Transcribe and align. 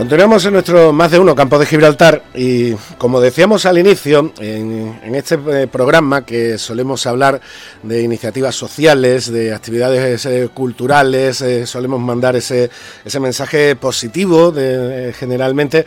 Continuamos 0.00 0.46
en 0.46 0.54
nuestro 0.54 0.94
más 0.94 1.10
de 1.10 1.18
uno 1.18 1.34
campo 1.34 1.58
de 1.58 1.66
Gibraltar 1.66 2.22
y 2.34 2.72
como 2.96 3.20
decíamos 3.20 3.66
al 3.66 3.76
inicio, 3.76 4.32
en, 4.40 5.14
este 5.14 5.34
eh, 5.34 5.66
programa 5.66 6.24
que 6.24 6.56
solemos 6.56 7.04
hablar 7.04 7.38
de 7.82 8.00
iniciativas 8.00 8.54
sociales, 8.54 9.30
de 9.30 9.52
actividades 9.52 10.24
eh, 10.24 10.48
culturales, 10.54 11.42
eh, 11.42 11.66
solemos 11.66 12.00
mandar 12.00 12.34
ese, 12.34 12.70
ese 13.04 13.20
mensaje 13.20 13.76
positivo 13.76 14.50
de, 14.50 15.12
generalmente, 15.12 15.84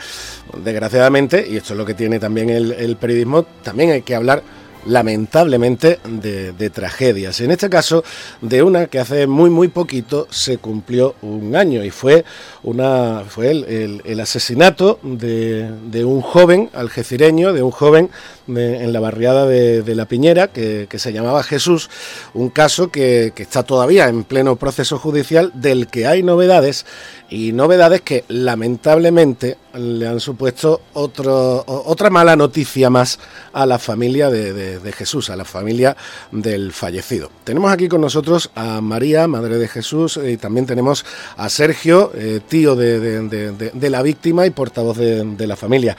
desgraciadamente, 0.64 1.48
y 1.50 1.57
esto 1.57 1.73
es 1.73 1.80
lo 1.80 1.86
que 1.86 1.95
tiene 1.95 2.20
también 2.20 2.52
el 2.52 2.95
periodismo, 2.98 3.48
también 3.64 3.93
hay 3.93 4.04
que 4.04 4.14
hablar 4.14 4.43
lamentablemente 4.86 6.00
de, 6.04 6.70
tragedias. 6.70 7.39
En 7.41 7.52
este 7.52 7.70
caso, 7.70 8.04
de 8.41 8.63
una 8.63 8.88
que 8.88 9.00
hace 9.00 9.27
muy 9.27 9.50
muy 9.50 9.68
poquito 9.68 10.28
se 10.29 10.57
cumplió 10.57 11.15
un 11.21 11.56
año 11.56 11.83
y 11.83 11.89
fue 11.92 12.25
una 12.64 13.23
fue 13.28 13.51
el, 13.51 14.19
asesinato 14.19 15.00
de, 15.04 16.04
un 16.06 16.21
joven 16.21 16.69
algecireño, 16.73 17.54
de 17.54 17.61
un 17.61 17.71
joven 17.71 18.09
en 18.47 18.93
la 18.93 19.00
barriada 19.00 19.46
de, 19.46 19.96
La 19.96 20.06
Piñera 20.06 20.47
que, 20.47 20.88
se 20.96 21.14
llamaba 21.14 21.43
Jesús, 21.43 21.89
un 22.34 22.50
caso 22.50 22.89
que, 22.89 23.34
que 23.36 23.43
está 23.43 23.64
todavía 23.64 24.07
en 24.07 24.24
pleno 24.24 24.56
proceso 24.56 24.97
judicial 24.97 25.51
del 25.54 25.88
que 25.88 26.07
hay 26.07 26.24
novedades 26.24 26.86
y 27.29 27.51
novedades 27.51 28.01
que 28.01 28.25
lamentablemente 28.28 29.57
le 29.74 30.07
han 30.07 30.20
supuesto 30.20 30.82
otro, 30.93 31.64
otra 31.65 32.11
mala 32.11 32.36
noticia 32.36 32.92
más 32.92 33.20
a 33.53 33.66
la 33.66 33.80
familia 33.80 34.30
de, 34.30 34.94
Jesús, 34.95 35.31
a 35.31 35.36
la 35.36 35.45
familia 35.45 35.98
del 36.31 36.72
fallecido. 36.72 37.31
Tenemos 37.44 37.72
aquí 37.72 37.88
con 37.88 38.02
nosotros 38.02 38.52
a 38.53 38.81
María, 38.81 39.28
madre 39.28 39.58
de 39.58 39.67
Jesús, 39.67 40.20
y 40.23 40.38
también 40.38 40.67
tenemos 40.67 41.06
a 41.38 41.50
Sergio, 41.50 42.12
eh, 42.14 42.42
tío 42.48 42.76
de, 42.76 43.89
la 43.89 44.02
víctima 44.04 44.45
y 44.45 44.52
portavoz 44.52 44.98
de 44.98 45.48
la 45.48 45.56
familia. 45.56 45.98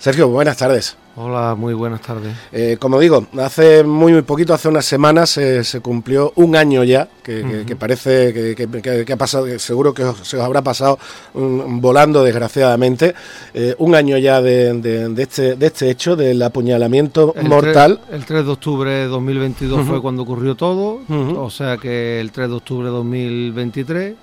Sergio, 0.00 0.28
buenas 0.28 0.56
tardes. 0.56 0.96
Hola, 1.14 1.54
muy 1.54 1.74
buenas 1.74 2.00
tardes. 2.00 2.34
Eh, 2.52 2.78
como 2.80 2.98
digo, 2.98 3.26
hace 3.38 3.84
muy, 3.84 4.14
muy 4.14 4.22
poquito, 4.22 4.54
hace 4.54 4.66
unas 4.66 4.86
semanas, 4.86 5.28
se 5.28 5.80
cumplió 5.82 6.32
un 6.36 6.56
año 6.56 6.84
ya, 6.84 7.06
que, 7.22 7.76
parece 7.78 8.32
que, 8.32 9.12
ha 9.12 9.16
pasado, 9.18 9.58
seguro 9.58 9.92
que 9.92 10.02
se 10.22 10.38
os 10.38 10.42
habrá 10.42 10.62
pasado 10.62 10.98
mm, 11.34 11.80
volando 11.80 12.24
desgraciadamente, 12.24 13.14
eh, 13.52 13.74
un 13.76 13.94
año 13.94 14.16
ya 14.16 14.40
de, 14.40 15.12
este, 15.18 15.56
de 15.56 15.66
este 15.66 15.90
hecho, 15.90 16.16
del 16.16 16.40
apuñalamiento 16.40 17.34
mortal. 17.42 18.00
el 18.10 18.24
3 18.24 18.46
de 18.46 18.50
octubre 18.50 18.90
de 18.90 19.06
2022 19.06 19.86
fue 19.86 20.00
cuando 20.00 20.22
ocurrió 20.22 20.54
todo, 20.54 21.00
o 21.10 21.50
sea 21.50 21.76
que 21.76 22.22
el 22.22 22.32
3 22.32 22.48
de 22.48 22.54
octubre 22.54 22.86
de 22.86 22.92
2023 22.94 24.14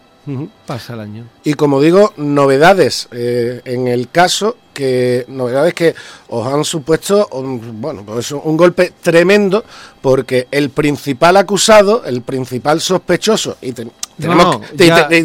pasa 0.66 0.94
el 0.94 1.00
año. 1.00 1.26
Y 1.44 1.54
como 1.54 1.82
digo, 1.82 2.14
novedades 2.18 3.08
eh, 3.12 3.62
en 3.66 3.88
el 3.88 4.10
caso 4.10 4.58
que 4.74 5.26
novedades 5.28 5.74
que 5.74 5.96
os 6.30 6.46
han 6.46 6.64
supuesto 6.64 7.28
un, 7.32 7.82
bueno 7.82 8.04
pues 8.06 8.32
un 8.32 8.56
golpe 8.56 8.94
tremendo 9.02 9.66
porque 10.02 10.48
el 10.52 10.70
principal 10.70 11.38
acusado 11.38 12.06
el 12.06 12.22
principal 12.22 12.80
sospechoso 12.80 13.58
y 13.60 13.74
tenemos, 14.20 14.62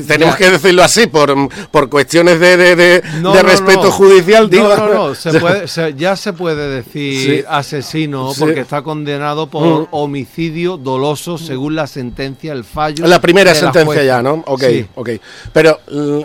tenemos 0.07 0.37
que 0.37 0.51
decirlo 0.51 0.83
así 0.83 1.07
por, 1.07 1.35
por 1.71 1.89
cuestiones 1.89 2.39
de, 2.41 2.57
de, 2.57 3.43
respeto 3.43 3.91
judicial 3.91 4.49
digo. 4.49 4.75
no 4.77 4.89
no 4.93 5.15
se 5.15 5.33
puede, 5.41 5.67
ya 5.97 6.17
se 6.17 6.33
puede 6.33 6.69
decir 6.69 7.45
asesino 7.49 8.33
porque 8.39 8.61
está 8.61 8.83
condenado 8.83 9.47
por 9.47 9.83
mm. 9.83 9.89
homicidio 9.91 10.77
doloso 10.77 11.39
según 11.39 11.75
la 11.75 11.87
sentencia 11.87 12.53
el 12.53 12.65
fallo 12.65 13.07
la 13.07 13.21
primera 13.21 13.55
sentencia 13.55 14.03
ya 14.03 14.23
no 14.23 14.43
ok 14.47 14.65
ok. 14.95 15.11
Pero 15.53 15.81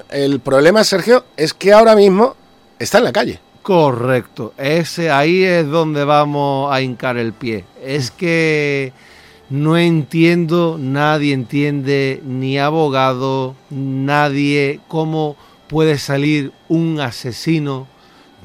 el 0.09 0.39
problema 0.39 0.83
Sergio 0.83 1.25
es 1.35 1.53
que 1.53 1.73
ahora 1.73 1.95
mismo 1.95 2.35
está 2.79 2.99
en 2.99 3.03
la 3.03 3.11
calle. 3.11 3.39
Correcto, 3.61 4.53
ese 4.58 5.11
ahí 5.11 5.43
es 5.43 5.67
donde 5.67 6.05
vamos 6.05 6.73
a 6.73 6.81
hincar 6.81 7.17
el 7.17 7.33
pie. 7.33 7.65
Es 7.83 8.11
que 8.11 8.93
no 9.49 9.77
entiendo, 9.77 10.77
nadie 10.80 11.33
entiende, 11.33 12.21
ni 12.25 12.58
abogado, 12.58 13.55
nadie, 13.69 14.80
cómo 14.87 15.35
puede 15.67 15.97
salir 15.97 16.52
un 16.67 16.99
asesino 16.99 17.87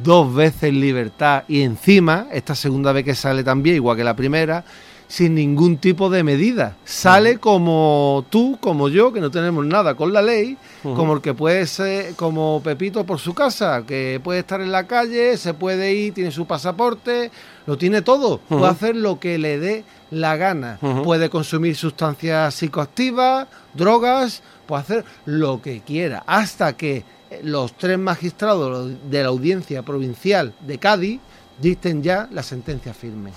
dos 0.02 0.32
veces 0.34 0.64
en 0.64 0.80
libertad 0.80 1.44
y 1.48 1.62
encima, 1.62 2.26
esta 2.32 2.54
segunda 2.54 2.92
vez 2.92 3.04
que 3.04 3.14
sale 3.14 3.44
también, 3.44 3.76
igual 3.76 3.96
que 3.96 4.04
la 4.04 4.16
primera, 4.16 4.64
sin 5.12 5.34
ningún 5.34 5.76
tipo 5.76 6.08
de 6.08 6.24
medida. 6.24 6.78
Sale 6.86 7.36
como 7.36 8.24
tú, 8.30 8.56
como 8.58 8.88
yo, 8.88 9.12
que 9.12 9.20
no 9.20 9.30
tenemos 9.30 9.62
nada 9.66 9.94
con 9.94 10.10
la 10.10 10.22
ley, 10.22 10.56
como 10.82 11.12
el 11.12 11.20
que 11.20 11.34
puede 11.34 11.66
ser, 11.66 12.14
como 12.14 12.62
Pepito 12.64 13.04
por 13.04 13.18
su 13.18 13.34
casa, 13.34 13.84
que 13.86 14.22
puede 14.24 14.38
estar 14.38 14.62
en 14.62 14.72
la 14.72 14.86
calle, 14.86 15.36
se 15.36 15.52
puede 15.52 15.92
ir, 15.92 16.14
tiene 16.14 16.30
su 16.30 16.46
pasaporte, 16.46 17.30
lo 17.66 17.76
tiene 17.76 18.00
todo, 18.00 18.38
puede 18.38 18.66
hacer 18.68 18.96
lo 18.96 19.20
que 19.20 19.36
le 19.36 19.58
dé 19.58 19.84
la 20.10 20.38
gana, 20.38 20.78
puede 21.04 21.28
consumir 21.28 21.76
sustancias 21.76 22.54
psicoactivas, 22.54 23.48
drogas, 23.74 24.42
puede 24.64 24.80
hacer 24.80 25.04
lo 25.26 25.60
que 25.60 25.82
quiera, 25.82 26.24
hasta 26.26 26.74
que 26.74 27.04
los 27.42 27.76
tres 27.76 27.98
magistrados 27.98 28.90
de 29.10 29.22
la 29.22 29.28
audiencia 29.28 29.82
provincial 29.82 30.54
de 30.60 30.78
Cádiz 30.78 31.20
dicten 31.60 32.02
ya 32.02 32.30
la 32.32 32.42
sentencia 32.42 32.94
firme 32.94 33.32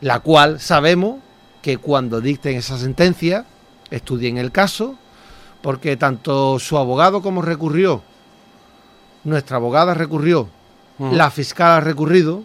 la 0.00 0.20
cual 0.20 0.60
sabemos 0.60 1.20
que 1.62 1.78
cuando 1.78 2.20
dicten 2.20 2.56
esa 2.56 2.78
sentencia, 2.78 3.44
estudien 3.90 4.38
el 4.38 4.52
caso, 4.52 4.96
porque 5.62 5.96
tanto 5.96 6.58
su 6.58 6.78
abogado 6.78 7.22
como 7.22 7.42
recurrió, 7.42 8.02
nuestra 9.24 9.56
abogada 9.56 9.94
recurrió, 9.94 10.48
la 10.98 11.30
fiscal 11.30 11.72
ha 11.72 11.80
recurrido, 11.80 12.44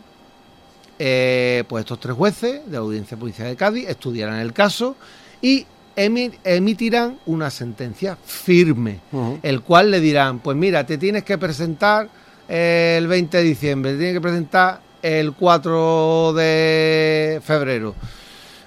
eh, 0.99 1.63
pues 1.69 1.81
estos 1.83 1.99
tres 1.99 2.15
jueces 2.15 2.65
de 2.65 2.71
la 2.71 2.79
Audiencia 2.79 3.15
Policial 3.15 3.47
de 3.47 3.55
Cádiz 3.55 3.87
estudiarán 3.87 4.39
el 4.39 4.53
caso 4.53 4.95
y 5.41 5.65
emitirán 5.95 7.19
una 7.25 7.49
sentencia 7.49 8.17
firme, 8.23 8.99
el 9.41 9.61
cual 9.61 9.91
le 9.91 9.99
dirán, 9.99 10.39
pues 10.39 10.57
mira, 10.57 10.85
te 10.85 10.97
tienes 10.97 11.23
que 11.23 11.37
presentar 11.37 12.09
el 12.47 13.07
20 13.07 13.37
de 13.37 13.43
diciembre, 13.43 13.91
te 13.91 13.97
tienes 13.97 14.15
que 14.15 14.21
presentar 14.21 14.81
el 15.01 15.33
4 15.33 16.33
de 16.33 17.41
febrero. 17.43 17.95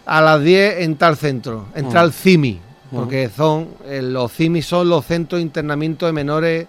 A 0.07 0.21
las 0.21 0.43
10 0.43 0.81
en 0.81 0.97
tal 0.97 1.17
centro, 1.17 1.69
en 1.75 1.89
tal 1.89 2.13
CIMI, 2.13 2.61
porque 2.93 3.31
son 3.35 3.69
eh, 3.87 4.03
los 4.03 4.33
CIMI 4.33 4.61
son 4.63 4.89
los 4.89 5.05
centros 5.07 5.39
de 5.39 5.43
internamiento 5.43 6.07
de 6.07 6.13
menores 6.13 6.67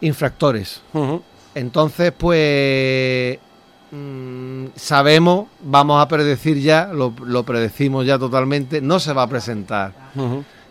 infractores. 0.00 0.80
Entonces, 1.54 2.12
pues 2.16 3.38
mm, 3.90 4.66
sabemos, 4.76 5.48
vamos 5.60 6.00
a 6.00 6.06
predecir 6.06 6.60
ya, 6.60 6.86
lo, 6.92 7.12
lo, 7.24 7.42
predecimos 7.42 8.06
ya 8.06 8.18
totalmente, 8.18 8.80
no 8.80 9.00
se 9.00 9.12
va 9.12 9.22
a 9.22 9.28
presentar. 9.28 9.92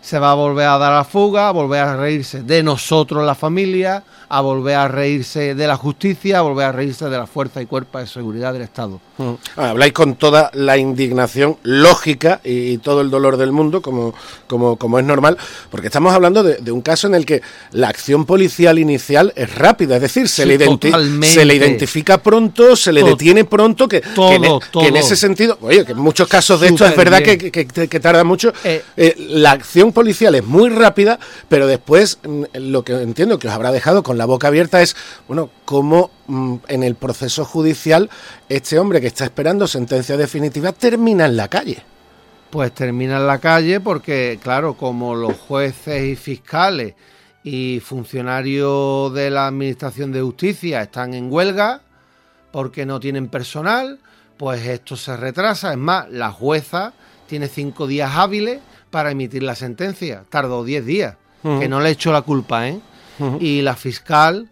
Se 0.06 0.20
va 0.20 0.30
a 0.30 0.34
volver 0.34 0.68
a 0.68 0.78
dar 0.78 0.92
la 0.92 1.02
fuga, 1.02 1.48
a 1.48 1.50
volver 1.50 1.80
a 1.80 1.96
reírse 1.96 2.44
de 2.44 2.62
nosotros, 2.62 3.26
la 3.26 3.34
familia, 3.34 4.04
a 4.28 4.40
volver 4.40 4.76
a 4.76 4.86
reírse 4.86 5.56
de 5.56 5.66
la 5.66 5.76
justicia, 5.76 6.38
a 6.38 6.42
volver 6.42 6.66
a 6.66 6.72
reírse 6.72 7.08
de 7.08 7.18
la 7.18 7.26
fuerza 7.26 7.60
y 7.60 7.66
cuerpo 7.66 7.98
de 7.98 8.06
seguridad 8.06 8.52
del 8.52 8.62
Estado. 8.62 9.00
Mm. 9.18 9.32
Ah, 9.56 9.70
habláis 9.70 9.92
con 9.92 10.16
toda 10.16 10.50
la 10.54 10.76
indignación 10.76 11.56
lógica 11.62 12.40
y, 12.44 12.78
todo 12.78 13.00
el 13.00 13.10
dolor 13.10 13.36
del 13.36 13.50
mundo, 13.50 13.80
como, 13.80 14.14
como, 14.46 14.76
como 14.76 14.98
es 14.98 15.04
normal, 15.04 15.38
porque 15.70 15.86
estamos 15.86 16.12
hablando 16.14 16.42
de, 16.42 16.70
un 16.70 16.82
caso 16.82 17.06
en 17.06 17.14
el 17.14 17.24
que 17.24 17.40
la 17.72 17.88
acción 17.88 18.26
policial 18.26 18.78
inicial 18.78 19.32
es 19.34 19.54
rápida, 19.54 19.96
es 19.96 20.02
decir, 20.02 20.28
se, 20.28 20.44
le, 20.44 20.58
se 21.22 21.44
le, 21.44 21.54
identifica 21.54 22.18
pronto, 22.18 22.76
se 22.76 22.92
le 22.92 23.02
detiene 23.02 23.44
pronto, 23.44 23.88
que, 23.88 24.02
en, 24.06 24.96
ese 24.96 25.16
sentido, 25.16 25.58
oye, 25.62 25.84
que 25.84 25.92
en 25.92 25.98
muchos 25.98 26.28
casos 26.28 26.60
de 26.60 26.68
esto 26.68 26.84
es 26.84 26.96
verdad 26.96 27.22
que, 27.22 28.00
tarda 28.00 28.24
mucho. 28.24 28.52
Eh. 28.62 28.84
Eh, 28.96 29.14
la 29.30 29.52
acción 29.52 29.92
policial 29.96 30.34
es 30.34 30.44
muy 30.44 30.68
rápida, 30.68 31.18
pero 31.48 31.66
después 31.66 32.18
mm, 32.22 32.42
lo 32.52 32.84
que 32.84 32.92
entiendo 33.00 33.38
que 33.38 33.48
os 33.48 33.54
habrá 33.54 33.72
dejado 33.72 34.02
con 34.02 34.18
la 34.18 34.26
boca 34.26 34.48
abierta 34.48 34.82
es, 34.82 34.94
bueno, 35.26 35.48
cómo 35.64 36.10
mm, 36.26 36.56
en 36.68 36.82
el 36.82 36.96
proceso 36.96 37.46
judicial 37.46 38.10
este 38.50 38.78
hombre 38.78 39.00
que 39.00 39.06
está 39.06 39.24
esperando 39.24 39.66
sentencia 39.66 40.18
definitiva 40.18 40.72
termina 40.72 41.24
en 41.24 41.38
la 41.38 41.48
calle. 41.48 41.82
Pues 42.50 42.74
termina 42.74 43.16
en 43.16 43.26
la 43.26 43.38
calle 43.38 43.80
porque, 43.80 44.38
claro, 44.42 44.74
como 44.74 45.14
los 45.14 45.34
jueces 45.38 46.02
y 46.04 46.14
fiscales 46.14 46.92
y 47.42 47.80
funcionarios 47.80 49.14
de 49.14 49.30
la 49.30 49.46
Administración 49.46 50.12
de 50.12 50.20
Justicia 50.20 50.82
están 50.82 51.14
en 51.14 51.32
huelga 51.32 51.80
porque 52.50 52.84
no 52.84 53.00
tienen 53.00 53.28
personal, 53.28 53.98
pues 54.36 54.66
esto 54.66 54.94
se 54.94 55.16
retrasa. 55.16 55.70
Es 55.72 55.78
más, 55.78 56.10
la 56.10 56.30
jueza 56.32 56.92
tiene 57.26 57.48
cinco 57.48 57.86
días 57.86 58.12
hábiles 58.14 58.60
para 58.96 59.10
emitir 59.10 59.42
la 59.42 59.54
sentencia. 59.54 60.24
Tardó 60.30 60.64
diez 60.64 60.86
días, 60.86 61.16
que 61.42 61.68
no 61.68 61.80
le 61.82 61.90
hecho 61.90 62.12
la 62.12 62.22
culpa, 62.22 62.66
¿eh? 62.66 62.80
y 63.40 63.60
la 63.60 63.76
fiscal 63.76 64.48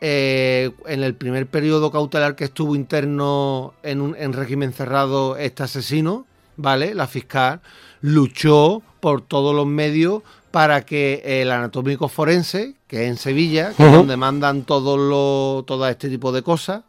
eh, 0.00 0.70
en 0.86 1.02
el 1.02 1.16
primer 1.16 1.48
periodo 1.48 1.90
cautelar 1.90 2.36
que 2.36 2.44
estuvo 2.44 2.76
interno 2.76 3.74
en, 3.82 4.00
un, 4.00 4.14
en 4.16 4.34
régimen 4.34 4.72
cerrado 4.72 5.36
este 5.36 5.64
asesino, 5.64 6.26
¿vale? 6.56 6.94
La 6.94 7.08
fiscal 7.08 7.60
luchó 8.00 8.82
por 9.00 9.22
todos 9.22 9.52
los 9.52 9.66
medios 9.66 10.22
para 10.52 10.86
que 10.86 11.20
el 11.24 11.50
anatómico 11.50 12.06
forense, 12.06 12.76
que 12.86 13.02
es 13.02 13.10
en 13.10 13.16
Sevilla, 13.16 13.72
que 13.76 13.84
es 13.84 13.92
donde 13.92 14.16
mandan 14.16 14.62
todos 14.62 14.96
los, 14.96 15.66
todo 15.66 15.88
este 15.88 16.08
tipo 16.08 16.30
de 16.30 16.42
cosas, 16.42 16.82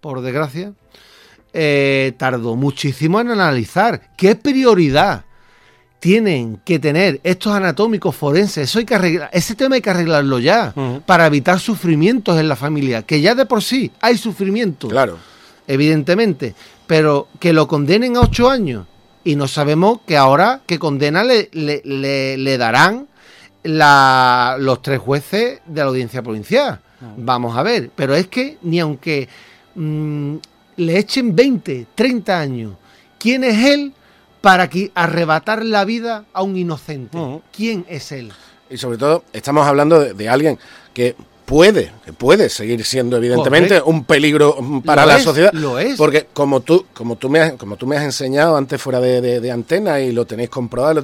por 0.00 0.20
desgracia, 0.20 0.74
eh, 1.52 2.12
tardó 2.16 2.54
muchísimo 2.54 3.20
en 3.20 3.32
analizar 3.32 4.12
qué 4.16 4.36
prioridad 4.36 5.25
tienen 6.00 6.60
que 6.64 6.78
tener 6.78 7.20
estos 7.24 7.52
anatómicos 7.52 8.14
forenses. 8.14 8.68
Eso 8.68 8.78
hay 8.78 8.84
que 8.84 8.94
arreglar, 8.94 9.30
ese 9.32 9.54
tema 9.54 9.76
hay 9.76 9.80
que 9.80 9.90
arreglarlo 9.90 10.38
ya 10.38 10.74
para 11.06 11.26
evitar 11.26 11.58
sufrimientos 11.58 12.38
en 12.38 12.48
la 12.48 12.56
familia, 12.56 13.02
que 13.02 13.20
ya 13.20 13.34
de 13.34 13.46
por 13.46 13.62
sí 13.62 13.90
hay 14.00 14.16
sufrimiento. 14.16 14.88
Claro. 14.88 15.18
Evidentemente. 15.66 16.54
Pero 16.86 17.28
que 17.40 17.52
lo 17.52 17.66
condenen 17.66 18.16
a 18.16 18.20
ocho 18.20 18.48
años. 18.48 18.86
Y 19.24 19.34
no 19.34 19.48
sabemos 19.48 20.00
que 20.06 20.16
ahora 20.16 20.60
que 20.66 20.78
condena 20.78 21.24
le, 21.24 21.50
le, 21.52 22.58
darán 22.58 23.08
la, 23.64 24.56
los 24.60 24.82
tres 24.82 25.00
jueces 25.00 25.60
de 25.66 25.80
la 25.80 25.88
audiencia 25.88 26.22
provincial. 26.22 26.80
Vamos 27.16 27.56
a 27.56 27.64
ver. 27.64 27.90
Pero 27.96 28.14
es 28.14 28.28
que 28.28 28.58
ni 28.62 28.78
aunque 28.78 29.28
mm, 29.74 30.36
le 30.76 30.98
echen 30.98 31.34
20, 31.34 31.88
30 31.92 32.38
años, 32.38 32.74
¿quién 33.18 33.42
es 33.42 33.64
él 33.64 33.92
para 34.46 34.70
que 34.70 34.92
arrebatar 34.94 35.64
la 35.64 35.84
vida 35.84 36.26
a 36.32 36.44
un 36.44 36.56
inocente. 36.56 37.18
¿Quién 37.50 37.84
es 37.88 38.12
él? 38.12 38.30
Y 38.70 38.76
sobre 38.76 38.96
todo, 38.96 39.24
estamos 39.32 39.66
hablando 39.66 39.98
de, 39.98 40.28
alguien 40.28 40.56
que 40.94 41.16
puede, 41.44 41.90
que 42.04 42.12
puede 42.12 42.48
seguir 42.48 42.84
siendo 42.84 43.16
evidentemente 43.16 43.82
un 43.82 44.04
peligro 44.04 44.56
para 44.84 45.04
la 45.04 45.18
sociedad. 45.18 45.52
Lo 45.52 45.80
es. 45.80 45.96
Porque 45.96 46.28
como 46.32 46.60
tú, 46.60 46.86
como 46.94 47.16
tú 47.16 47.28
me 47.28 47.40
has, 47.40 47.52
como 47.54 47.74
tú 47.74 47.88
me 47.88 47.96
has 47.96 48.04
enseñado 48.04 48.56
antes 48.56 48.80
fuera 48.80 49.00
de, 49.00 49.50
antena 49.50 49.98
y 49.98 50.12
lo 50.12 50.26
tenéis 50.26 50.48
comprobado, 50.48 51.02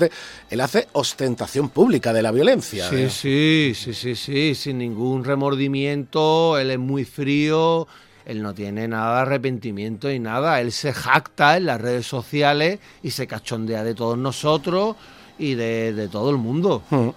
él 0.48 0.60
hace 0.60 0.86
ostentación 0.92 1.68
pública 1.70 2.12
de 2.12 2.22
la 2.22 2.30
violencia. 2.30 2.88
Sí, 2.90 3.10
sí, 3.10 3.72
sí, 3.74 3.92
sí, 3.92 4.14
sí, 4.14 4.54
sin 4.54 4.78
ningún 4.78 5.24
remordimiento, 5.24 6.56
él 6.60 6.70
es 6.70 6.78
muy 6.78 7.04
frío, 7.04 7.88
él 8.24 8.42
no 8.42 8.54
tiene 8.54 8.88
nada 8.88 9.16
de 9.16 9.22
arrepentimiento 9.22 10.10
y 10.10 10.18
nada. 10.18 10.60
Él 10.60 10.72
se 10.72 10.92
jacta 10.92 11.56
en 11.56 11.66
las 11.66 11.80
redes 11.80 12.06
sociales 12.06 12.78
y 13.02 13.10
se 13.10 13.26
cachondea 13.26 13.84
de 13.84 13.94
todos 13.94 14.18
nosotros 14.18 14.96
y 15.38 15.54
de, 15.54 16.08
todo 16.10 16.30
el 16.30 16.36
mundo. 16.36 16.82
Hmm. 16.90 17.10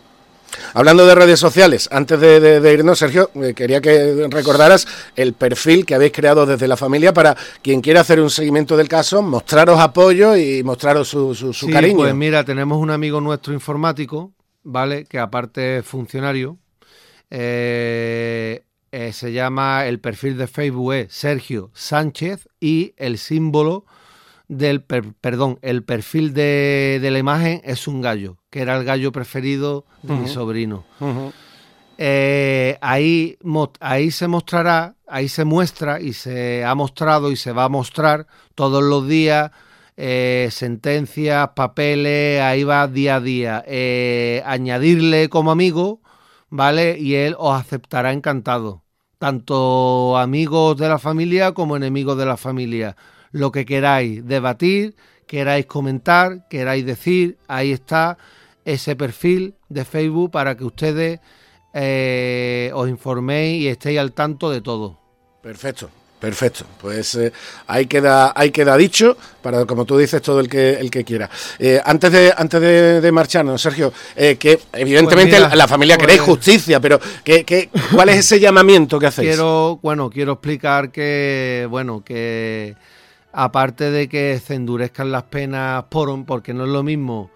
Hablando 0.73 1.05
de 1.05 1.15
redes 1.15 1.39
sociales, 1.39 1.89
antes 1.91 2.19
de, 2.19 2.73
irnos, 2.73 2.99
Sergio, 2.99 3.29
eh, 3.35 3.53
quería 3.53 3.81
que 3.81 4.27
recordaras 4.29 4.87
el 5.15 5.33
perfil 5.33 5.85
que 5.85 5.95
habéis 5.95 6.13
creado 6.13 6.45
desde 6.45 6.67
la 6.67 6.77
familia 6.77 7.13
para 7.13 7.35
quien 7.61 7.81
quiera 7.81 8.01
hacer 8.01 8.21
un 8.21 8.29
seguimiento 8.29 8.77
del 8.77 8.87
caso, 8.87 9.21
mostraros 9.21 9.79
apoyo 9.79 10.37
y 10.37 10.63
mostraros 10.63 11.09
su, 11.09 11.35
su, 11.35 11.51
sí, 11.51 11.69
cariño. 11.69 11.97
Pues 11.97 12.15
mira, 12.15 12.45
tenemos 12.45 12.77
un 12.77 12.91
amigo 12.91 13.19
nuestro 13.19 13.53
informático, 13.53 14.31
¿vale? 14.63 15.03
Que 15.05 15.19
aparte 15.19 15.79
es 15.79 15.85
funcionario. 15.85 16.57
Eh, 17.29 18.64
eh, 18.97 19.11
se 19.11 19.33
llama, 19.33 19.87
el 19.87 19.99
perfil 19.99 20.37
de 20.37 20.47
Facebook 20.47 20.93
es 20.93 21.13
Sergio 21.13 21.69
Sánchez 21.73 22.47
y 22.61 22.93
el 22.95 23.17
símbolo 23.17 23.83
del, 24.47 24.83
perdón, 24.83 25.59
el 25.61 25.83
perfil 25.83 26.33
de, 26.33 27.05
la 27.11 27.19
imagen 27.19 27.59
es 27.65 27.89
un 27.89 28.01
gallo, 28.01 28.37
que 28.49 28.61
era 28.61 28.77
el 28.77 28.85
gallo 28.85 29.11
preferido 29.11 29.85
de 30.01 30.13
mi 30.13 30.29
sobrino. 30.29 30.85
Eh, 31.97 32.77
ahí, 32.79 33.37
ahí 33.81 34.11
se 34.11 34.29
mostrará, 34.29 34.95
ahí 35.09 35.27
se 35.27 35.43
muestra 35.43 35.99
y 35.99 36.13
se 36.13 36.63
ha 36.63 36.73
mostrado 36.73 37.31
y 37.31 37.35
se 37.35 37.51
va 37.51 37.65
a 37.65 37.69
mostrar 37.69 38.27
todos 38.55 38.81
los 38.81 39.09
días 39.09 39.51
eh, 39.97 40.47
sentencias, 40.51 41.49
papeles, 41.53 42.39
ahí 42.39 42.63
va 42.63 42.87
día 42.87 43.17
a 43.17 43.19
día. 43.19 43.65
añadirle 44.45 45.27
como 45.27 45.51
amigo, 45.51 45.99
¿vale? 46.49 46.97
Y 46.97 47.15
él 47.15 47.35
os 47.37 47.59
aceptará 47.59 48.13
encantado 48.13 48.84
tanto 49.17 50.17
amigos 50.17 50.77
de 50.77 50.89
la 50.89 50.99
familia 50.99 51.53
como 51.53 51.77
enemigos 51.77 52.17
de 52.17 52.25
la 52.25 52.37
familia. 52.37 52.95
Lo 53.31 53.51
que 53.51 53.65
queráis 53.65 54.25
debatir, 54.25 54.95
queráis 55.27 55.65
comentar, 55.65 56.47
queráis 56.49 56.85
decir, 56.85 57.37
ahí 57.47 57.71
está 57.71 58.17
ese 58.63 58.95
perfil 58.95 59.55
de 59.69 59.85
Facebook 59.85 60.31
para 60.31 60.55
que 60.55 60.63
ustedes 60.63 61.19
eh, 61.73 62.71
os 62.73 62.89
informéis 62.89 63.63
y 63.63 63.67
estéis 63.67 63.99
al 63.99 64.13
tanto 64.13 64.49
de 64.49 64.61
todo. 64.61 64.99
Perfecto. 65.41 65.89
Perfecto, 66.25 66.65
pues 66.81 67.13
eh, 67.13 67.31
ahí 67.67 67.85
queda 67.85 68.33
ahí 68.35 68.49
queda 68.49 68.75
dicho 68.75 69.15
para 69.43 69.63
como 69.65 69.85
tú 69.85 69.95
dices 69.95 70.23
todo 70.23 70.39
el 70.39 70.49
que 70.49 70.71
el 70.71 70.89
que 70.89 71.03
quiera. 71.03 71.29
Eh, 71.59 71.79
antes 71.85 72.11
de 72.11 72.33
antes 72.35 72.59
de, 72.59 73.11
marcharnos, 73.11 73.61
Sergio, 73.61 73.93
eh, 74.15 74.35
que 74.35 74.59
evidentemente 74.73 75.39
pues 75.39 75.55
la, 75.55 75.67
familia 75.67 75.99
queréis 75.99 76.21
pues 76.21 76.31
justicia, 76.31 76.79
pero 76.79 76.99
¿qué, 77.23 77.69
cuál 77.93 78.09
es 78.09 78.17
ese 78.17 78.39
llamamiento 78.39 78.97
que 78.97 79.05
hacéis? 79.05 79.29
Quiero 79.29 79.77
bueno 79.83 80.09
quiero 80.09 80.31
explicar 80.31 80.89
que 80.89 81.67
bueno 81.69 82.03
que 82.03 82.75
aparte 83.31 83.91
de 83.91 84.09
que 84.09 84.41
se 84.43 84.55
endurezcan 84.55 85.11
las 85.11 85.25
penas 85.25 85.83
por 85.89 86.25
porque 86.25 86.55
no 86.55 86.63
es 86.63 86.71
lo 86.71 86.81
mismo 86.81 87.29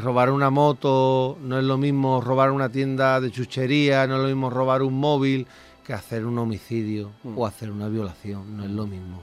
robar 0.00 0.30
una 0.30 0.50
moto, 0.50 1.38
no 1.42 1.58
es 1.58 1.64
lo 1.64 1.76
mismo 1.76 2.20
robar 2.20 2.52
una 2.52 2.68
tienda 2.68 3.20
de 3.20 3.32
chuchería, 3.32 4.06
no 4.06 4.14
es 4.14 4.22
lo 4.22 4.28
mismo 4.28 4.48
robar 4.48 4.82
un 4.82 4.94
móvil 4.94 5.48
que 5.86 5.94
hacer 5.94 6.26
un 6.26 6.36
homicidio 6.38 7.12
o 7.24 7.28
mm. 7.28 7.44
hacer 7.44 7.70
una 7.70 7.88
violación, 7.88 8.56
no 8.56 8.64
es 8.64 8.70
lo 8.70 8.86
mismo. 8.86 9.22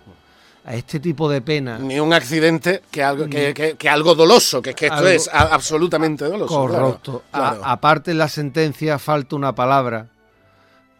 A 0.65 0.75
este 0.75 1.01
tipo 1.01 1.29
de 1.29 1.41
pena. 1.41 1.77
Ni 1.77 1.99
un 1.99 2.13
accidente 2.13 2.81
que 2.89 3.03
algo, 3.03 3.25
que, 3.27 3.89
algo 3.89 4.15
doloso, 4.15 4.61
que, 4.61 4.73
que 4.73 4.85
esto 4.85 5.05
es 5.07 5.29
absolutamente 5.33 6.23
doloso. 6.23 6.55
Correcto. 6.55 7.23
aparte 7.33 8.11
en 8.11 8.17
la 8.17 8.29
sentencia 8.29 8.97
falta 8.97 9.35
una 9.35 9.53
palabra, 9.53 10.07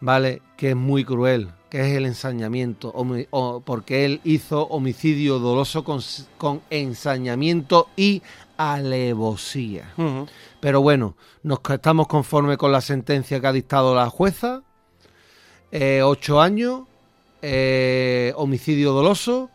¿vale? 0.00 0.42
Que 0.58 0.70
es 0.70 0.76
muy 0.76 1.02
cruel, 1.02 1.48
que 1.70 1.80
es 1.80 1.96
el 1.96 2.04
ensañamiento, 2.04 2.92
porque 3.64 4.04
él 4.04 4.20
hizo 4.24 4.64
homicidio 4.64 5.38
doloso 5.38 5.82
con, 5.82 6.02
con 6.36 6.60
ensañamiento 6.68 7.88
y 7.96 8.20
alevosía. 8.58 9.94
Pero 10.60 10.82
bueno, 10.82 11.16
nos 11.42 11.60
estamos 11.70 12.06
conformes 12.06 12.58
con 12.58 12.70
la 12.70 12.82
sentencia 12.82 13.40
que 13.40 13.46
ha 13.46 13.52
dictado 13.52 13.94
la 13.94 14.10
jueza 14.10 14.62
eh, 15.74 16.02
ocho 16.04 16.40
años, 16.40 16.82
eh, 17.42 18.32
homicidio 18.36 18.92
doloso, 18.92 19.50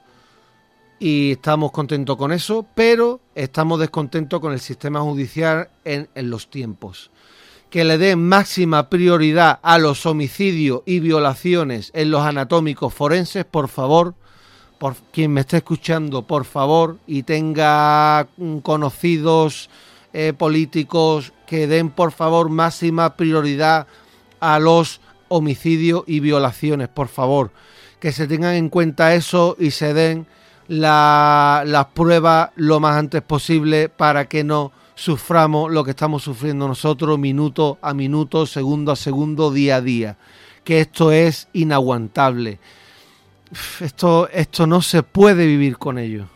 y 1.00 1.32
estamos 1.32 1.72
contentos 1.72 2.18
con 2.18 2.34
eso, 2.34 2.66
pero 2.76 3.22
estamos 3.36 3.80
descontentos 3.80 4.42
con 4.42 4.52
el 4.52 4.60
sistema 4.60 5.00
judicial 5.00 5.70
en, 5.86 6.10
los 6.30 6.50
tiempos. 6.50 7.10
Que 7.70 7.86
le 7.86 7.98
den 7.98 8.28
máxima 8.28 8.90
prioridad 8.90 9.60
a 9.62 9.78
los 9.78 10.06
homicidios 10.06 10.82
y 10.86 11.00
violaciones 11.00 11.90
en 11.94 12.12
los 12.12 12.22
anatómicos 12.24 12.94
forenses, 12.94 13.46
por 13.46 13.70
favor, 13.70 14.14
por 14.78 14.96
quien 15.14 15.32
me 15.32 15.42
esté 15.42 15.58
escuchando, 15.58 16.24
por 16.24 16.44
favor, 16.44 16.98
y 17.08 17.24
tenga 17.24 18.28
conocidos 18.64 19.70
eh, 20.12 20.34
políticos 20.38 21.32
que 21.48 21.66
den, 21.66 21.92
por 21.92 22.12
favor, 22.12 22.50
máxima 22.50 23.16
prioridad 23.16 23.88
a 24.42 24.60
los 24.60 25.00
homicidio 25.30 26.04
y 26.08 26.20
violaciones, 26.20 26.90
por 26.90 27.08
favor. 27.08 27.52
Que 28.00 28.12
se 28.12 28.28
tengan 28.28 28.56
en 28.56 28.70
cuenta 28.70 29.14
eso 29.16 29.56
y 29.60 29.72
se 29.72 29.94
den 29.94 30.28
las 30.68 31.86
pruebas 31.94 32.52
lo 32.56 32.80
más 32.80 32.96
antes 32.96 33.22
posible 33.22 33.90
para 33.90 34.28
que 34.30 34.44
no 34.44 34.72
suframos 34.96 35.72
lo 35.72 35.84
que 35.84 35.92
estamos 35.92 36.24
sufriendo 36.24 36.68
nosotros 36.68 37.18
minuto 37.18 37.80
a 37.82 37.94
minuto, 37.94 38.46
segundo 38.46 38.92
a 38.92 38.96
segundo, 38.96 39.52
día 39.52 39.78
a 39.78 39.82
día. 39.82 40.18
Que 40.64 40.82
esto 40.82 41.12
es 41.12 41.48
inaguantable. 41.54 42.60
Esto, 43.80 44.30
esto 44.30 44.68
no 44.68 44.82
se 44.82 45.02
puede 45.02 45.48
vivir 45.48 45.78
con 45.78 45.98
ello. 45.98 46.28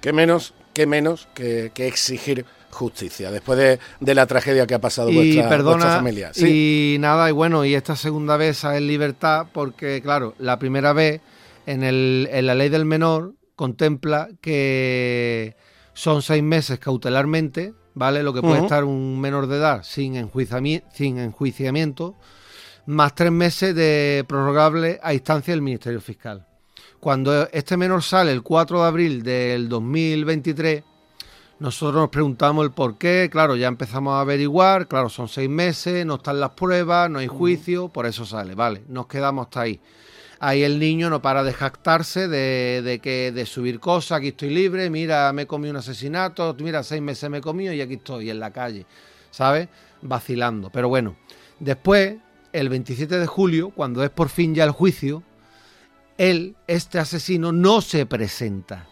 ¿Qué 0.00 0.12
menos, 0.12 0.54
qué 0.72 0.86
menos 0.86 1.28
que, 1.34 1.70
que 1.72 1.86
exigir 1.86 2.46
justicia 2.76 3.30
después 3.30 3.58
de, 4.00 4.14
la 4.14 4.26
tragedia 4.26 4.66
que 4.66 4.74
ha 4.74 4.80
pasado 4.80 5.10
vuestra, 5.10 5.48
familia. 5.96 6.30
Y 6.36 6.96
nada, 7.00 7.28
y 7.28 7.32
bueno, 7.32 7.64
y 7.64 7.74
esta 7.74 7.96
segunda 7.96 8.36
vez 8.36 8.62
en 8.64 8.86
libertad, 8.86 9.46
porque 9.52 10.00
claro, 10.02 10.34
la 10.38 10.58
primera 10.58 10.92
vez 10.92 11.20
en, 11.66 11.82
el, 11.82 12.28
en 12.30 12.46
la 12.46 12.54
ley 12.54 12.68
del 12.68 12.84
menor 12.84 13.34
contempla 13.56 14.28
que 14.40 15.56
son 15.94 16.22
seis 16.22 16.42
meses 16.42 16.78
cautelarmente, 16.78 17.72
¿vale? 17.94 18.22
Lo 18.22 18.32
que 18.32 18.42
puede 18.42 18.60
estar 18.60 18.84
un 18.84 19.18
menor 19.18 19.46
de 19.46 19.56
edad 19.56 19.82
sin, 19.82 20.14
enjuiciamiento, 20.14 20.86
sin 20.92 21.18
enjuiciamiento, 21.18 22.14
más 22.84 23.14
tres 23.14 23.32
meses 23.32 23.74
de 23.74 24.24
prorrogable 24.28 25.00
a 25.02 25.14
instancia 25.14 25.52
del 25.52 25.62
Ministerio 25.62 26.00
Fiscal. 26.00 26.46
Cuando 27.00 27.48
este 27.50 27.76
menor 27.76 28.02
sale 28.02 28.32
el 28.32 28.42
4 28.42 28.82
de 28.82 28.86
abril 28.86 29.22
del 29.22 29.68
2023, 29.68 30.82
nosotros 31.58 32.02
nos 32.02 32.10
preguntamos 32.10 32.64
el 32.64 32.70
por 32.70 32.98
qué, 32.98 33.28
claro, 33.30 33.56
ya 33.56 33.68
empezamos 33.68 34.12
a 34.12 34.20
averiguar, 34.20 34.88
claro, 34.88 35.08
son 35.08 35.28
seis 35.28 35.48
meses, 35.48 36.04
no 36.04 36.16
están 36.16 36.38
las 36.38 36.50
pruebas, 36.50 37.08
no 37.08 37.18
hay 37.18 37.28
juicio, 37.28 37.88
por 37.88 38.04
eso 38.04 38.26
sale, 38.26 38.54
vale, 38.54 38.82
nos 38.88 39.06
quedamos 39.06 39.46
hasta 39.46 39.62
ahí. 39.62 39.80
Ahí 40.38 40.62
el 40.62 40.78
niño 40.78 41.08
no 41.08 41.22
para 41.22 41.42
de 41.42 41.54
jactarse 41.54 42.28
de, 42.28 42.82
de, 42.84 42.98
que 42.98 43.32
de 43.32 43.46
subir 43.46 43.80
cosas, 43.80 44.18
aquí 44.18 44.28
estoy 44.28 44.50
libre, 44.50 44.90
mira, 44.90 45.32
me 45.32 45.46
comí 45.46 45.70
un 45.70 45.76
asesinato, 45.76 46.54
mira, 46.60 46.82
seis 46.82 47.00
meses 47.00 47.30
me 47.30 47.38
he 47.38 47.40
comido 47.40 47.72
y 47.72 47.80
aquí 47.80 47.94
estoy 47.94 48.28
en 48.28 48.38
la 48.38 48.50
calle, 48.50 48.84
¿sabes? 49.30 49.68
Vacilando. 50.02 50.68
Pero 50.68 50.90
bueno, 50.90 51.16
después, 51.58 52.16
el 52.52 52.68
27 52.68 53.18
de 53.18 53.26
julio, 53.26 53.70
cuando 53.70 54.04
es 54.04 54.10
por 54.10 54.28
fin 54.28 54.54
ya 54.54 54.64
el 54.64 54.72
juicio, 54.72 55.22
él, 56.18 56.54
este 56.66 56.98
asesino, 56.98 57.50
no 57.50 57.80
se 57.80 58.04
presenta. 58.04 58.86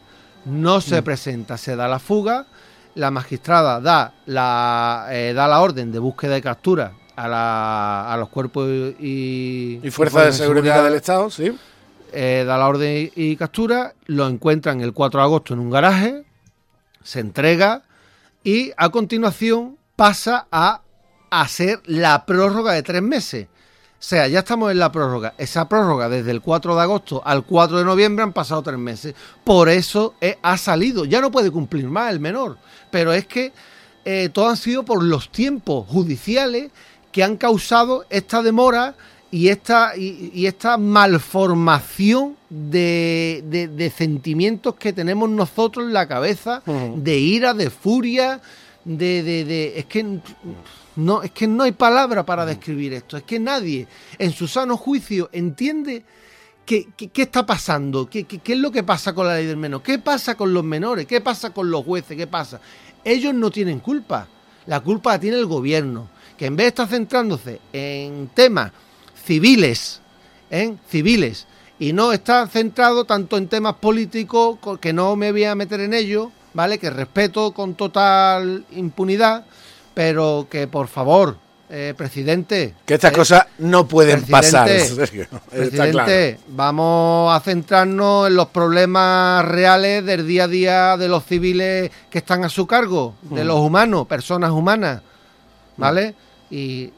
No 0.44 0.80
se 0.80 1.00
mm. 1.00 1.04
presenta, 1.04 1.56
se 1.56 1.76
da 1.76 1.88
la 1.88 1.98
fuga, 1.98 2.46
la 2.94 3.10
magistrada 3.10 3.80
da 3.80 4.12
la, 4.26 5.06
eh, 5.10 5.32
da 5.34 5.48
la 5.48 5.60
orden 5.60 5.90
de 5.90 5.98
búsqueda 5.98 6.36
y 6.36 6.42
captura 6.42 6.92
a, 7.16 8.16
los 8.18 8.28
cuerpos 8.28 8.68
y, 8.98 9.80
fuerzas 9.90 10.26
de 10.26 10.32
seguridad, 10.32 10.84
del 10.84 10.94
Estado, 10.94 11.30
sí. 11.30 11.56
Eh, 12.12 12.44
da 12.46 12.58
la 12.58 12.68
orden 12.68 13.10
y 13.14 13.36
captura, 13.36 13.94
lo 14.06 14.28
encuentran 14.28 14.80
el 14.80 14.92
4 14.92 15.20
de 15.20 15.24
agosto 15.24 15.54
en 15.54 15.60
un 15.60 15.70
garaje, 15.70 16.24
se 17.02 17.20
entrega 17.20 17.82
y 18.42 18.72
a 18.76 18.90
continuación 18.90 19.76
pasa 19.96 20.46
a 20.50 20.82
hacer 21.30 21.80
la 21.86 22.24
prórroga 22.26 22.72
de 22.72 22.82
tres 22.82 23.02
meses. 23.02 23.48
O 24.04 24.06
sea, 24.06 24.28
ya 24.28 24.40
estamos 24.40 24.70
en 24.70 24.78
la 24.78 24.92
prórroga. 24.92 25.32
Esa 25.38 25.66
prórroga 25.66 26.10
desde 26.10 26.30
el 26.30 26.42
4 26.42 26.76
de 26.76 26.82
agosto 26.82 27.22
al 27.24 27.42
4 27.42 27.78
de 27.78 27.84
noviembre 27.86 28.22
han 28.22 28.34
pasado 28.34 28.62
tres 28.62 28.78
meses. 28.78 29.14
Por 29.42 29.70
eso 29.70 30.12
eh, 30.20 30.36
ha 30.42 30.58
salido. 30.58 31.06
Ya 31.06 31.22
no 31.22 31.30
puede 31.30 31.50
cumplir 31.50 31.86
más 31.86 32.12
el 32.12 32.20
menor. 32.20 32.58
Pero 32.90 33.14
es 33.14 33.26
que 33.26 33.54
eh, 34.04 34.28
todo 34.30 34.50
han 34.50 34.58
sido 34.58 34.82
por 34.82 35.02
los 35.02 35.32
tiempos 35.32 35.88
judiciales 35.88 36.70
que 37.12 37.24
han 37.24 37.38
causado 37.38 38.04
esta 38.10 38.42
demora 38.42 38.94
y 39.30 39.48
esta, 39.48 39.96
y, 39.96 40.44
esta 40.44 40.76
malformación 40.76 42.36
de, 42.50 43.90
sentimientos 43.96 44.74
que 44.74 44.92
tenemos 44.92 45.30
nosotros 45.30 45.86
en 45.86 45.94
la 45.94 46.06
cabeza, 46.06 46.62
de 46.66 47.18
ira, 47.18 47.54
de 47.54 47.70
furia, 47.70 48.42
de, 48.84 49.22
de, 49.22 49.78
es 49.78 49.86
que 49.86 50.20
no, 50.96 51.22
es 51.22 51.30
que 51.32 51.46
no 51.46 51.64
hay 51.64 51.72
palabra 51.72 52.24
para 52.24 52.46
describir 52.46 52.92
esto, 52.92 53.16
es 53.16 53.22
que 53.24 53.38
nadie 53.38 53.86
en 54.18 54.32
su 54.32 54.46
sano 54.48 54.76
juicio 54.76 55.28
entiende 55.32 56.04
qué, 56.64 56.88
qué, 56.96 57.22
está 57.22 57.44
pasando, 57.44 58.08
¿Qué, 58.08 58.24
qué, 58.24 58.52
es 58.52 58.58
lo 58.58 58.70
que 58.70 58.82
pasa 58.82 59.14
con 59.14 59.26
la 59.26 59.36
ley 59.36 59.46
del 59.46 59.56
menor, 59.56 59.82
qué 59.82 59.98
pasa 59.98 60.36
con 60.36 60.54
los 60.54 60.64
menores, 60.64 61.06
qué 61.06 61.20
pasa 61.20 61.50
con 61.50 61.70
los 61.70 61.84
jueces, 61.84 62.16
qué 62.16 62.26
pasa. 62.26 62.60
Ellos 63.04 63.34
no 63.34 63.50
tienen 63.50 63.80
culpa, 63.80 64.26
la 64.66 64.80
culpa 64.80 65.12
la 65.12 65.20
tiene 65.20 65.36
el 65.36 65.46
gobierno 65.46 66.08
que 66.36 66.46
en 66.46 66.56
vez 66.56 66.64
de 66.64 66.68
estar 66.68 66.88
centrándose 66.88 67.60
en 67.72 68.28
temas 68.34 68.72
civiles, 69.24 70.00
en 70.50 70.78
civiles, 70.88 71.46
y 71.78 71.92
no 71.92 72.12
está 72.12 72.46
centrado 72.46 73.04
tanto 73.04 73.36
en 73.36 73.48
temas 73.48 73.74
políticos, 73.74 74.58
que 74.80 74.92
no 74.92 75.16
me 75.16 75.32
voy 75.32 75.44
a 75.44 75.54
meter 75.54 75.80
en 75.80 75.94
ello, 75.94 76.30
¿vale? 76.52 76.78
Que 76.78 76.90
respeto 76.90 77.52
con 77.52 77.74
total 77.74 78.64
impunidad, 78.72 79.44
pero 79.94 80.46
que 80.50 80.66
por 80.66 80.88
favor, 80.88 81.36
eh, 81.70 81.94
presidente. 81.96 82.74
Que 82.84 82.94
estas 82.94 83.12
eh, 83.12 83.16
cosas 83.16 83.46
no 83.58 83.88
pueden 83.88 84.22
pasar. 84.26 84.68
Presidente, 85.50 86.38
vamos 86.48 87.34
a 87.34 87.40
centrarnos 87.40 88.28
en 88.28 88.36
los 88.36 88.48
problemas 88.48 89.44
reales 89.44 90.04
del 90.04 90.26
día 90.26 90.44
a 90.44 90.48
día 90.48 90.96
de 90.96 91.08
los 91.08 91.24
civiles 91.24 91.90
que 92.10 92.18
están 92.18 92.44
a 92.44 92.48
su 92.48 92.66
cargo, 92.66 93.14
de 93.22 93.44
mm. 93.44 93.46
los 93.46 93.60
humanos, 93.60 94.06
personas 94.06 94.50
humanas, 94.50 95.00
¿vale? 95.76 96.14
Y 96.50 96.92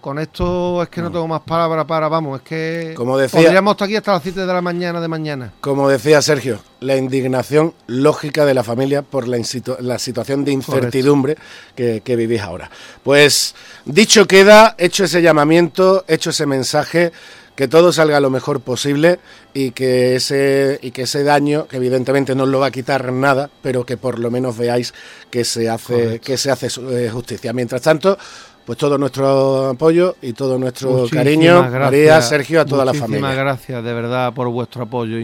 con, 0.00 0.18
esto 0.20 0.84
es 0.84 0.88
que 0.88 1.02
no 1.02 1.10
tengo 1.10 1.26
más 1.26 1.40
palabras 1.40 1.84
para, 1.84 2.08
vamos, 2.08 2.40
es 2.40 2.46
que 2.46 2.94
como 2.96 3.18
decía, 3.18 3.40
podríamos 3.40 3.72
estar 3.72 3.86
aquí 3.86 3.96
hasta 3.96 4.12
las 4.12 4.22
7 4.22 4.40
de 4.40 4.46
la 4.46 4.62
mañana 4.62 5.00
de 5.00 5.08
mañana. 5.08 5.52
Como 5.60 5.88
decía 5.88 6.22
Sergio, 6.22 6.60
la 6.78 6.96
indignación 6.96 7.74
lógica 7.88 8.44
de 8.44 8.54
la 8.54 8.62
familia 8.62 9.02
por 9.02 9.26
la, 9.26 9.38
la 9.80 9.98
situación 9.98 10.44
de 10.44 10.52
incertidumbre 10.52 11.36
que, 11.74 12.02
que, 12.04 12.14
vivís 12.14 12.40
ahora. 12.40 12.70
Pues 13.02 13.56
dicho 13.84 14.28
queda, 14.28 14.76
hecho 14.78 15.04
ese 15.04 15.22
llamamiento, 15.22 16.04
hecho 16.06 16.30
ese 16.30 16.46
mensaje, 16.46 17.10
que 17.56 17.68
todo 17.68 17.92
salga 17.92 18.20
lo 18.20 18.30
mejor 18.30 18.60
posible 18.60 19.18
y 19.52 19.72
que 19.72 20.16
ese 20.16 20.78
y 20.82 20.90
que 20.90 21.02
ese 21.02 21.22
daño 21.22 21.66
que 21.68 21.76
evidentemente 21.76 22.34
no 22.34 22.46
lo 22.46 22.60
va 22.60 22.68
a 22.68 22.70
quitar 22.70 23.12
nada 23.12 23.50
pero 23.62 23.84
que 23.84 23.98
por 23.98 24.18
lo 24.18 24.30
menos 24.30 24.56
veáis 24.56 24.94
que 25.30 25.44
se 25.44 25.68
hace 25.68 26.18
que 26.20 26.38
se 26.38 26.50
hace 26.50 26.68
eh, 26.90 27.10
justicia 27.12 27.52
mientras 27.52 27.82
tanto 27.82 28.16
pues 28.64 28.78
todo 28.78 28.96
nuestro 28.98 29.70
apoyo 29.70 30.16
y 30.22 30.32
todo 30.32 30.58
nuestro 30.58 31.06
cariño, 31.10 31.62
María, 31.70 32.22
Sergio, 32.22 32.60
a 32.60 32.64
toda 32.64 32.84
la 32.84 32.92
familia. 32.92 33.20
Muchísimas 33.20 33.36
gracias, 33.36 33.84
de 33.84 33.92
verdad, 33.92 34.32
por 34.32 34.48
vuestro 34.48 34.84
apoyo. 34.84 35.16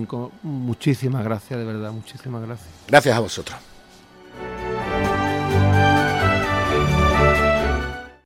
Muchísimas 0.42 1.24
gracias, 1.24 1.58
de 1.58 1.64
verdad, 1.64 1.92
muchísimas 1.92 2.42
gracias. 2.42 2.68
Gracias 2.88 3.16
a 3.16 3.20
vosotros. 3.20 3.58